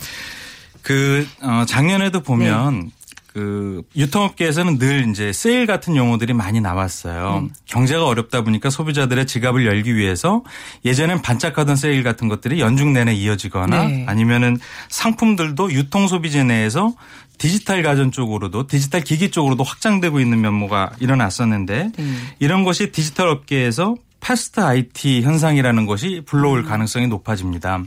[0.83, 2.89] 그 어, 작년에도 보면 네.
[3.37, 7.43] 그 유통업계에서는 늘 이제 세일 같은 용어들이 많이 나왔어요.
[7.43, 7.49] 음.
[7.65, 10.43] 경제가 어렵다 보니까 소비자들의 지갑을 열기 위해서
[10.85, 14.05] 예전엔 반짝하던 세일 같은 것들이 연중 내내 이어지거나 네.
[14.07, 14.57] 아니면은
[14.89, 16.95] 상품들도 유통 소비재 내에서
[17.37, 22.13] 디지털 가전 쪽으로도 디지털 기기 쪽으로도 확장되고 있는 면모가 일어났었는데 네.
[22.39, 23.95] 이런 것이 디지털 업계에서
[24.27, 26.65] fast IT 현상이라는 것이 불러올 음.
[26.65, 27.81] 가능성이 높아집니다.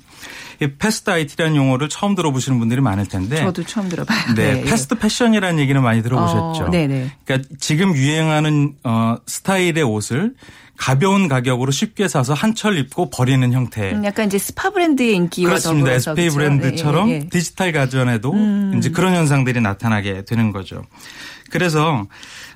[0.63, 4.35] 이 fast IT라는 용어를 처음 들어보시는 분들이 많을 텐데 저도 처음 들어봐요.
[4.35, 6.65] 네, 패스트 패션이라는 얘기는 많이 들어보셨죠.
[6.65, 7.11] 어, 네네.
[7.27, 10.33] 그러니까 지금 유행하는 어 스타일의 옷을
[10.79, 13.93] 가벼운 가격으로 쉽게 사서 한철 입고 버리는 형태.
[13.93, 15.91] 음, 약간 이제 스파 브랜드의 인기와 그렇습니다.
[15.91, 16.37] 더불어서 SPA 그렇죠?
[16.37, 17.29] 브랜드처럼 예, 예, 예.
[17.29, 18.35] 디지털 가전에도
[18.79, 20.87] 이제 그런 현상들이 나타나게 되는 거죠.
[21.51, 22.07] 그래서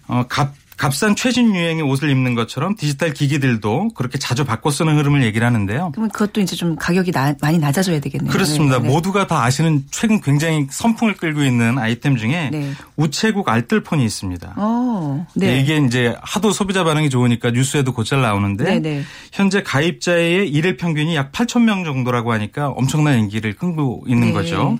[0.07, 5.23] 어, 값 값싼 최신 유행의 옷을 입는 것처럼 디지털 기기들도 그렇게 자주 바꿔 쓰는 흐름을
[5.25, 5.93] 얘기를 하는데요.
[5.93, 8.31] 그러면 그것도 이제 좀 가격이 나- 많이 낮아져야 되겠네요.
[8.33, 8.79] 그렇습니다.
[8.79, 8.89] 네, 네.
[8.89, 12.73] 모두가 다 아시는 최근 굉장히 선풍을 끌고 있는 아이템 중에 네.
[12.97, 14.55] 우체국 알뜰폰이 있습니다.
[14.57, 15.61] 어, 네.
[15.61, 19.03] 이게 이제 하도 소비자 반응이 좋으니까 뉴스에도 곧잘 나오는데 네, 네.
[19.33, 24.33] 현재 가입자의 일일 평균이 약 8천 명 정도라고 하니까 엄청난 인기를 끌고 있는 네.
[24.33, 24.79] 거죠.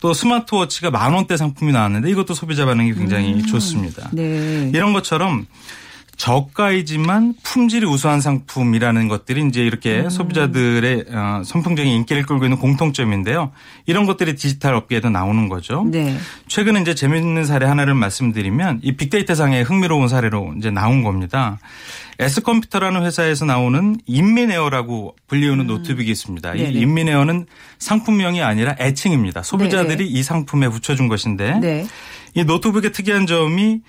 [0.00, 4.10] 또 스마트워치가 만 원대 상품이 나왔는데 이것도 소비자 반응이 굉장히 좋습니다.
[4.12, 4.16] 음.
[4.16, 4.70] 네.
[4.74, 5.46] 이런 것처럼
[6.18, 10.10] 저가이지만 품질이 우수한 상품이라는 것들이 이제 이렇게 음.
[10.10, 13.52] 소비자들의 어, 선풍적인 인기를 끌고 있는 공통점인데요.
[13.86, 15.86] 이런 것들이 디지털 업계에도 나오는 거죠.
[15.88, 16.18] 네.
[16.48, 21.60] 최근에 이제 재미있는 사례 하나를 말씀드리면 이 빅데이터 상의 흥미로운 사례로 이제 나온 겁니다.
[22.18, 26.54] S컴퓨터라는 회사에서 나오는 인민에어라고 불리우는 노트북이 있습니다.
[26.56, 26.64] 이 음.
[26.64, 26.80] 네네.
[26.80, 27.46] 인민에어는
[27.78, 29.44] 상품명이 아니라 애칭입니다.
[29.44, 30.10] 소비자들이 네네.
[30.10, 31.86] 이 상품에 붙여준 것인데 네.
[32.34, 33.82] 이 노트북의 특이한 점이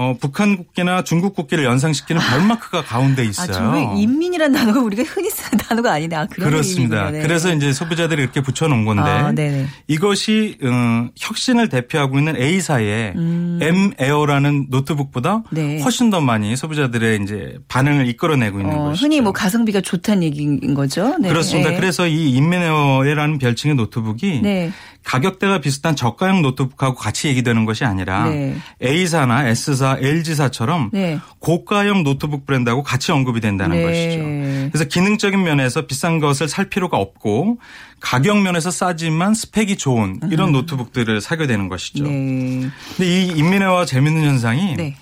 [0.00, 3.52] 어, 북한 국기나 중국 국기를 연상시키는 별마크가 가운데 아, 있어요.
[3.52, 6.14] 정말 인민이라는 단어가 우리가 흔히 쓰는 단어가 아니네.
[6.14, 7.10] 아, 그렇습니다.
[7.10, 7.20] 네.
[7.20, 9.66] 그래서 이제 소비자들이 이렇게 붙여놓은 건데 아.
[9.88, 15.42] 이것이 어, 혁신을 대표하고 있는 A사의 M 에어라는 노트북보다 음.
[15.50, 15.82] 네.
[15.82, 19.04] 훨씬 더 많이 소비자들의 이제 반응을 이끌어내고 있는 어, 것이죠.
[19.04, 21.16] 흔히 뭐 가성비가 좋다는 얘기인 거죠.
[21.18, 21.28] 네.
[21.28, 21.70] 그렇습니다.
[21.70, 21.76] 네.
[21.76, 24.70] 그래서 이 인민 에어라는 별칭의 노트북이 네.
[25.04, 28.56] 가격대가 비슷한 저가형 노트북하고 같이 얘기되는 것이 아니라 네.
[28.82, 31.18] A사나 S사, LG사처럼 네.
[31.38, 33.82] 고가형 노트북 브랜드하고 같이 언급이 된다는 네.
[33.82, 34.70] 것이죠.
[34.70, 37.58] 그래서 기능적인 면에서 비싼 것을 살 필요가 없고
[38.00, 42.04] 가격 면에서 싸지만 스펙이 좋은 이런 노트북들을 사게 되는 것이죠.
[42.04, 42.60] 음.
[42.60, 42.70] 네.
[42.96, 44.96] 근데 이 인민에어와 재밌는 현상이 네.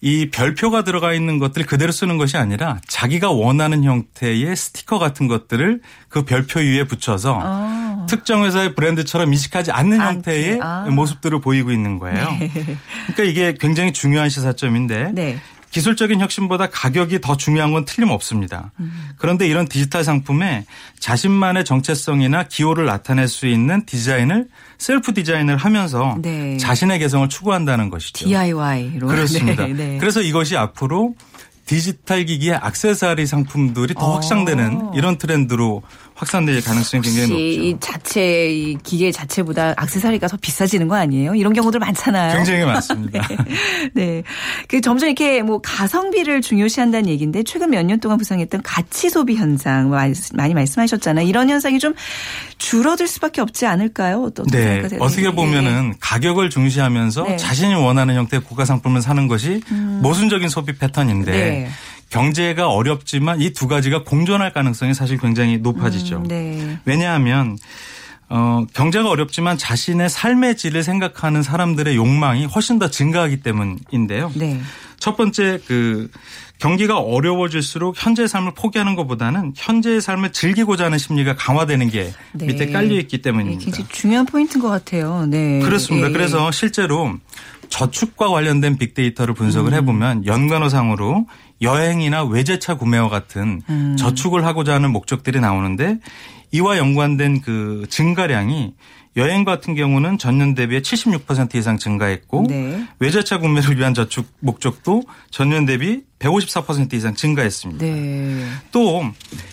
[0.00, 5.80] 이 별표가 들어가 있는 것들을 그대로 쓰는 것이 아니라 자기가 원하는 형태의 스티커 같은 것들을
[6.08, 8.06] 그 별표 위에 붙여서 아.
[8.08, 10.00] 특정 회사의 브랜드처럼 인식하지 않는.
[10.00, 10.86] 형태의 아.
[10.90, 12.28] 모습들을 보이고 있는 거예요.
[13.14, 15.38] 그러니까 이게 굉장히 중요한 시사점인데 네.
[15.76, 18.72] 기술적인 혁신보다 가격이 더 중요한 건 틀림없습니다.
[19.18, 20.64] 그런데 이런 디지털 상품에
[21.00, 26.56] 자신만의 정체성이나 기호를 나타낼 수 있는 디자인을 셀프 디자인을 하면서 네.
[26.56, 28.24] 자신의 개성을 추구한다는 것이죠.
[28.24, 29.06] DIY로.
[29.06, 29.66] 그렇습니다.
[29.68, 29.98] 네, 네.
[29.98, 31.14] 그래서 이것이 앞으로
[31.66, 34.14] 디지털 기기의 악세사리 상품들이 더 어.
[34.14, 35.82] 확장되는 이런 트렌드로
[36.16, 37.92] 확산될 가능성이 굉장히 혹시 이 높죠.
[37.92, 41.34] 자체 이 기계 자체보다 액세서리가 더 비싸지는 거 아니에요?
[41.34, 42.36] 이런 경우들 많잖아요.
[42.36, 43.28] 굉장히 많습니다.
[43.94, 44.22] 네.
[44.68, 49.90] 그 점점 이렇게 뭐 가성비를 중요시한다는 얘기인데 최근 몇 년 동안 부상했던 가치 소비 현상
[50.34, 51.26] 많이 말씀하셨잖아요.
[51.28, 51.94] 이런 현상이 좀
[52.58, 54.22] 줄어들 수밖에 없지 않을까요?
[54.22, 54.82] 어떻게 네.
[54.98, 55.30] 어떻게 예, 예.
[55.30, 57.32] 보면은 가격을 중시하면서 네.
[57.32, 57.36] 음.
[57.36, 61.68] 자신이 원하는 형태의 고가 상품을 사는 것이 모순적인 소비 패턴인데 네.
[62.10, 66.18] 경제가 어렵지만 이 두 가지가 공존할 가능성이 사실 굉장히 높아지죠.
[66.18, 66.78] 음, 네.
[66.84, 67.56] 왜냐하면
[68.28, 74.32] 어, 경제가 어렵지만 자신의 삶의 질을 생각하는 사람들의 욕망이 훨씬 더 증가하기 때문인데요.
[74.34, 74.60] 네.
[74.98, 76.10] 첫 번째 그
[76.58, 82.46] 경기가 어려워질수록 현재의 삶을 포기하는 것보다는 현재의 삶을 즐기고자 하는 심리가 강화되는 게 네.
[82.46, 83.64] 밑에 깔려 있기 예, 때문입니다.
[83.64, 85.26] 굉장히 중요한 포인트인 것 같아요.
[85.26, 85.60] 네.
[85.60, 86.06] 그렇습니다.
[86.06, 86.12] 예, 예.
[86.12, 87.14] 그래서 실제로
[87.68, 89.76] 저축과 관련된 빅데이터를 분석을 음.
[89.76, 91.26] 해보면 연관어상으로
[91.62, 93.96] 여행이나 외제차 구매와 같은 음.
[93.98, 95.98] 저축을 하고자 하는 목적들이 나오는데
[96.52, 98.74] 이와 연관된 그 증가량이
[99.16, 102.86] 여행 같은 경우는 전년 대비에 76% 이상 증가했고 네.
[102.98, 107.84] 외제차 구매를 위한 저축 목적도 전년 대비 154% 이상 증가했습니다.
[107.84, 108.44] 네.
[108.72, 109.04] 또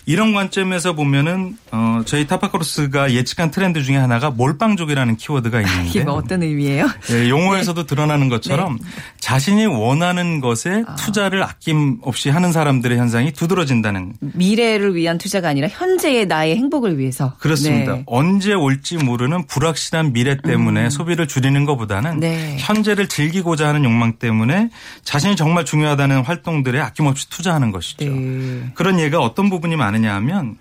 [0.06, 6.16] 이런 관점에서 보면은 어 저희 타파크로스가 예측한 트렌드 중에 하나가 몰빵족이라는 키워드가 있는데 이게 뭐
[6.16, 6.90] 어떤 의미예요?
[7.12, 8.88] 예, 용어에서도 드러나는 것처럼 네.
[9.20, 10.96] 자신이 원하는 것에 아.
[10.96, 17.36] 투자를 아낌없이 하는 사람들의 현상이 두드러진다는 미래를 위한 투자가 아니라 현재의 나의 행복을 위해서.
[17.40, 17.94] 그렇습니다.
[17.94, 18.04] 네.
[18.06, 22.20] 언제 올지 모르는 불확실한 미래 때문에 소비를 줄이는 것보다는 음.
[22.20, 22.58] 네.
[22.60, 24.70] 현재를 즐기고자 하는 욕망 때문에
[25.04, 28.06] 자신이 정말 중요하다는 활동 들에 아낌없이 투자하는 것이죠.
[28.06, 28.72] 네.
[28.76, 30.58] 그런 예가 어떤 부분이 많으냐 하면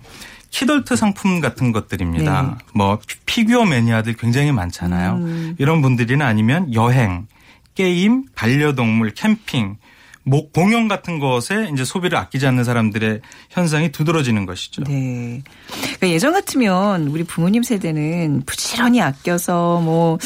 [0.50, 2.42] 키덜트 상품 같은 것들입니다.
[2.42, 2.64] 네.
[2.74, 5.14] 뭐 피- 피규어 매니아들 굉장히 많잖아요.
[5.14, 5.56] 음.
[5.58, 7.26] 이런 분들이나 아니면 여행,
[7.74, 9.76] 게임, 반려동물, 캠핑,
[10.24, 14.84] 뭐 공연 같은 것에 이제 소비를 아끼지 않는 사람들의 현상이 두드러지는 것이죠.
[14.84, 15.42] 네.
[15.70, 20.18] 그러니까 예전 같으면 우리 부모님 세대는 부지런히 아껴서 뭐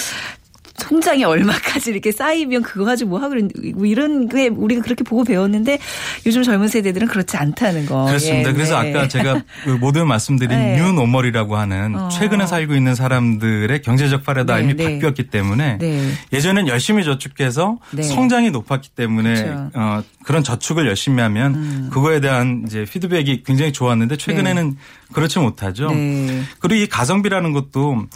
[0.80, 3.34] 통장에 얼마까지 이렇게 쌓이면 그거 가지고 뭐 하고
[3.74, 5.78] 뭐 이런 게 우리가 그렇게 보고 배웠는데
[6.26, 8.04] 요즘 젊은 세대들은 그렇지 않다는 거.
[8.04, 8.50] 그렇습니다.
[8.50, 8.90] 예, 그래서 네.
[8.90, 10.76] 아까 제가 그 모두 말씀드린 네.
[10.76, 12.08] 뉴노멀이라고 하는 어.
[12.08, 14.92] 최근에 살고 있는 사람들의 경제적 파라다임이 네, 네.
[14.94, 16.10] 바뀌었기 때문에 네.
[16.32, 18.02] 예전엔 열심히 저축해서 네.
[18.02, 19.70] 성장이 높았기 때문에 그렇죠.
[19.74, 21.90] 어, 그런 저축을 열심히 하면 음.
[21.92, 24.76] 그거에 대한 이제 피드백이 굉장히 좋았는데 최근에는
[25.12, 25.90] 그렇지 못하죠.
[25.90, 26.42] 네.
[26.58, 28.06] 그리고 이 가성비라는 것도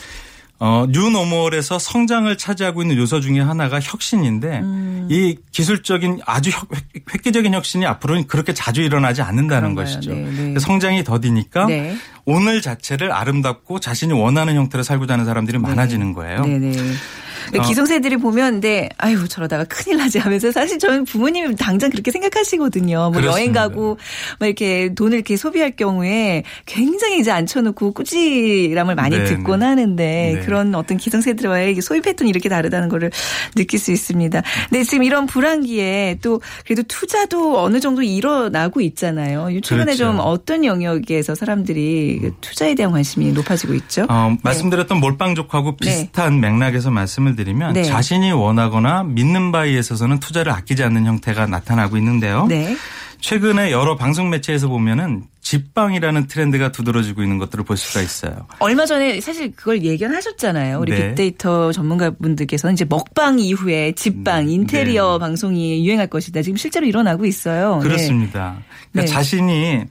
[0.63, 5.09] 어, 뉴노멀에서 성장을 차지하고 있는 요소 중에 하나가 혁신인데 음.
[5.11, 9.87] 이 기술적인 아주 혁, 획- 획기적인 혁신이 앞으로는 그렇게 자주 일어나지 않는다는 그런가요?
[9.87, 10.13] 것이죠.
[10.13, 10.59] 네, 네.
[10.59, 11.97] 성장이 더디니까 네.
[12.27, 16.45] 오늘 자체를 아름답고 자신이 원하는 형태로 살고자 하는 사람들이 많아지는 거예요.
[16.45, 16.73] 네네.
[17.59, 17.63] 어.
[17.63, 23.11] 기성세들이 보면, 네, 아유, 저러다가 큰일 나지 하면서 사실 저는 부모님이 당장 그렇게 생각하시거든요.
[23.13, 23.51] 뭐 여행.
[23.53, 23.99] 가고,
[24.39, 29.67] 막 이렇게 돈을 이렇게 소비할 경우에 굉장히 이제 앉혀놓고 꾸지람을 많이 네, 듣곤 네.
[29.67, 30.41] 하는데 네.
[30.45, 33.11] 그런 어떤 기성세들과의 소비 패턴이 이렇게 다르다는 거를
[33.57, 34.43] 느낄 수 있습니다.
[34.69, 39.49] 근데 지금 이런 불황기에 또 그래도 투자도 어느 정도 일어나고 있잖아요.
[39.63, 40.05] 최근에 그렇죠.
[40.05, 44.07] 좀 어떤 영역에서 사람들이 그 투자에 대한 관심이 높아지고 있죠?
[44.09, 45.91] 어, 말씀드렸던 몰빵족하고 네.
[45.91, 47.83] 비슷한 맥락에서 말씀을 드리면 네.
[47.85, 52.47] 자신이 원하거나 믿는 바에 있어서는 투자를 아끼지 않는 형태가 나타나고 있는데요.
[52.49, 52.77] 네.
[53.21, 58.47] 최근에 여러 방송 매체에서 보면은 집방이라는 트렌드가 두드러지고 있는 것들을 볼 수가 있어요.
[58.61, 60.79] 얼마 전에 사실 그걸 예견하셨잖아요.
[60.79, 61.09] 우리 네.
[61.09, 65.19] 빅데이터 전문가분들께서는 이제 먹방 이후에 집방, 음, 인테리어 네.
[65.19, 66.43] 방송이 유행할 것이다.
[66.43, 67.79] 지금 실제로 일어나고 있어요.
[67.83, 67.89] 네.
[67.89, 68.59] 그렇습니다.
[68.93, 69.07] 그러니까 네.
[69.07, 69.85] 자신이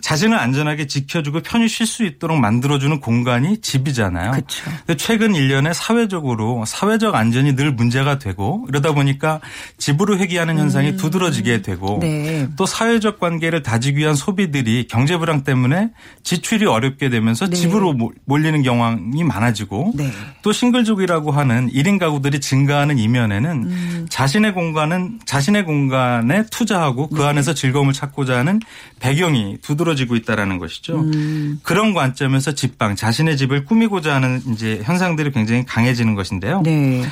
[0.00, 4.30] 자신을 안전하게 지켜주고 편히 쉴 수 있도록 만들어주는 공간이 집이잖아요.
[4.32, 4.64] 그렇죠.
[4.86, 9.40] 근데 최근 1년에 사회적으로 사회적 안전이 늘 문제가 되고 이러다 보니까
[9.78, 12.00] 집으로 회귀하는 현상이 두드러지게 되고 음.
[12.00, 12.48] 네.
[12.56, 15.90] 또 사회적 관계를 다지기 위한 소비들이 경제 불황 때문에
[16.22, 17.56] 지출이 어렵게 되면서 네.
[17.56, 20.10] 집으로 몰- 몰리는 경향이 많아지고 네.
[20.42, 24.06] 또 싱글족이라고 하는 1인 가구들이 증가하는 이면에는 음.
[24.10, 27.16] 자신의 공간은 자신의 공간에 투자하고 네.
[27.16, 28.60] 그 안에서 즐거움을 찾고자 하는
[29.00, 31.00] 배경이 두 드러지고 있다라는 것이죠.
[31.00, 31.60] 음.
[31.62, 36.60] 그런 관점에서 집방 자신의 집을 꾸미고자 하는 이제 현상들이 굉장히 강해지는 것인데요.
[36.62, 37.02] 네.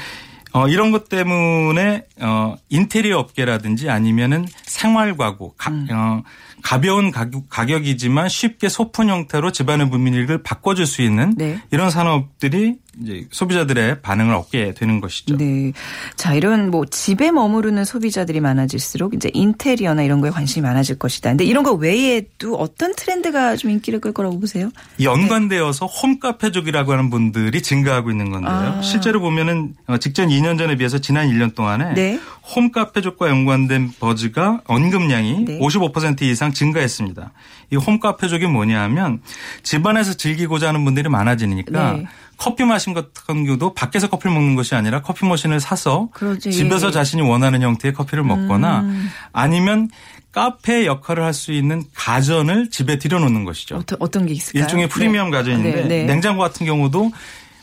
[0.52, 5.86] 어, 이런 것 때문에 어, 인테리어 업계라든지 아니면은 생활 가구 가, 음.
[5.90, 6.22] 어,
[6.66, 11.60] 가벼운 가격, 가격 이지만 쉽게 소품 형태로 집안의 분위기를 바꿔줄 수 있는 네.
[11.70, 15.36] 이런 산업들이 이제 소비자들의 반응을 얻게 되는 것이죠.
[15.36, 15.72] 네.
[16.16, 21.30] 자, 이런 뭐 집에 머무르는 소비자들이 많아질수록 이제 인테리어나 이런 거에 관심이 많아질 것이다.
[21.30, 24.70] 근데 이런 거 외에도 어떤 트렌드가 좀 인기를 끌 거라고 보세요?
[25.00, 28.52] 연관되어서 홈카페족이라고 하는 분들이 증가하고 있는 건데요.
[28.52, 28.82] 아.
[28.82, 32.18] 실제로 보면은 어, 직전 2년 전에 비해서 지난 1년 동안에 네.
[32.54, 35.58] 홈카페족과 연관된 버즈가 언급량이 네.
[35.58, 37.32] 55% 이상 증가했습니다.
[37.72, 39.20] 이 홈카페족이 뭐냐 하면
[39.62, 42.06] 집안에서 즐기고자 하는 분들이 많아지니까 네.
[42.36, 46.50] 커피 마신 같은 경우도 밖에서 커피를 먹는 것이 아니라 커피 머신을 사서 그러지.
[46.52, 49.08] 집에서 자신이 원하는 형태의 커피를 먹거나 음.
[49.32, 49.88] 아니면
[50.32, 53.76] 카페 역할을 할 수 있는 가전을 집에 들여놓는 것이죠.
[53.76, 54.62] 어떤, 어떤 게 있을까요?
[54.62, 55.36] 일종의 프리미엄 네.
[55.38, 56.04] 가전인데 네, 네.
[56.04, 57.10] 냉장고 같은 경우도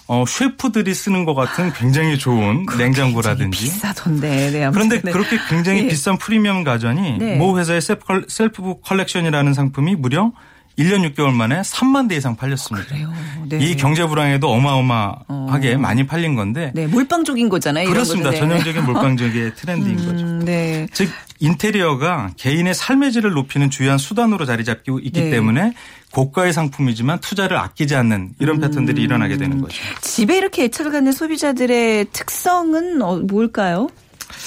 [0.08, 4.52] 어, 셰프들이 쓰는 것 같은 굉장히 좋은 냉장고라든지 비싸던데.
[4.52, 5.12] 네, 그런데 네.
[5.12, 5.88] 그렇게 굉장히 예.
[5.88, 7.36] 비싼 프리미엄 가전이 네.
[7.38, 10.32] 모 회사의 셰프 컬렉션이라는 상품이 무려
[10.78, 12.88] 1년 6개월 만에 3만 대 이상 팔렸습니다.
[12.88, 13.14] 그래요.
[13.48, 13.60] 네.
[13.60, 17.90] 이 경제 불황에도 어마어마하게 많이 팔린 건데 네, 몰빵족인 거잖아요.
[17.90, 18.32] 그렇습니다.
[18.32, 18.40] 네.
[18.40, 20.26] 전형적인 몰빵족의 트렌드인 거죠.
[20.26, 20.88] 음, 네.
[20.92, 21.10] 즉
[21.40, 25.30] 인테리어가 개인의 삶의 질을 높이는 주요한 수단으로 자리 잡고 있기 네.
[25.30, 25.74] 때문에
[26.12, 29.06] 고가의 상품이지만 투자를 아끼지 않는 이런 패턴들이 음.
[29.06, 29.76] 일어나게 되는 거죠.
[30.02, 33.90] 집에 이렇게 애착을 갖는 소비자들의 특성은 어, 뭘까요?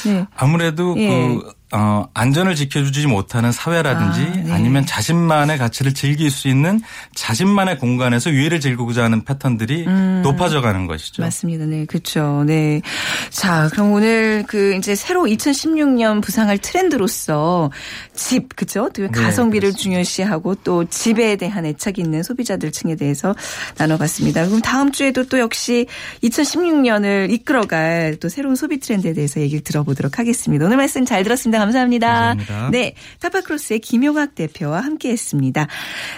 [0.04, 0.26] 네.
[0.36, 1.08] 아무래도 예.
[1.08, 4.52] 그 어, 안전을 지켜주지 못하는 사회라든지 아, 네.
[4.52, 6.80] 아니면 자신만의 가치를 즐길 수 있는
[7.16, 9.84] 자신만의 공간에서 유해를 즐기고자 하는 패턴들이
[10.22, 11.22] 높아져 가는 것이죠.
[11.22, 11.24] 음.
[11.24, 11.66] 맞습니다.
[11.66, 12.44] 네, 그렇죠.
[12.46, 12.82] 네.
[13.30, 17.72] 자, 그럼 오늘 그 이제 새로 2016년 부상할 트렌드로서
[18.14, 18.88] 집, 그죠?
[18.94, 23.34] 그 가성비를 중요시하고 또 집에 대한 애착이 있는 소비자들 층에 대해서
[23.76, 24.46] 나눠 봤습니다.
[24.46, 25.86] 그럼 다음 주에도 또 역시
[26.22, 30.64] 2016년을 이끌어갈 또 새로운 소비 트렌드에 대해서 얘기를 들어보도록 하겠습니다.
[30.64, 31.55] 오늘 말씀 잘 들었습니다.
[31.58, 32.36] 감사합니다.
[32.36, 32.70] 감사합니다.
[32.70, 32.94] 네.
[33.20, 35.66] 타파크로스의 김용학 대표와 함께 했습니다.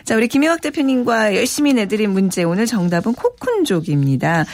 [0.05, 4.47] 자, 우리 김용학 대표님과 열심히 내드린 문제 오늘 정답은 코쿤족입니다.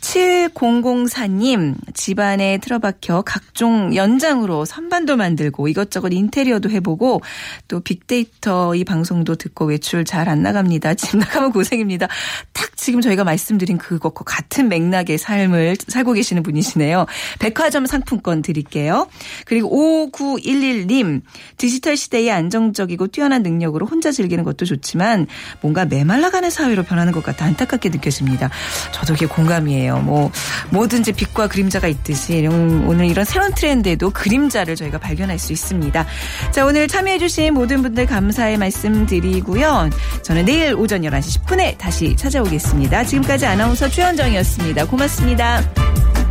[0.00, 7.20] 7004님 집안에 틀어박혀 각종 연장으로 선반도 만들고 이것저것 인테리어도 해보고
[7.68, 10.94] 또 빅데이터 이 방송도 듣고 외출 잘 안 나갑니다.
[11.00, 12.08] 집 나가면 고생입니다.
[12.52, 17.06] 딱 지금 저희가 말씀드린 그것과 같은 맥락의 삶을 살고 계시는 분이시네요.
[17.38, 19.08] 백화점 상품권 드릴게요.
[19.44, 21.22] 그리고 5911님
[21.56, 25.26] 디지털 시대의 안정적이고 뛰어난 능력으로 혼자 즐기는 것도 좋지만
[25.60, 28.50] 뭔가 메말라가는 사회로 변하는 것 같아 안타깝게 느껴집니다.
[28.92, 29.98] 저도 이게 공감이에 요.
[29.98, 30.30] 뭐
[30.70, 36.06] 뭐든지 빛과 그림자가 있듯이 이런- 오늘 이런 새로운 트렌드에도 그림자를 저희가 발견할 수 있습니다.
[36.50, 39.90] 자 오늘 참여해주신 모든 분들 감사의 말씀 드리고요.
[40.22, 43.04] 저는 내일 오전 11시 10분에 다시 찾아오겠습니다.
[43.04, 44.86] 지금까지 아나운서 최현정이었습니다.
[44.86, 46.29] 고맙습니다.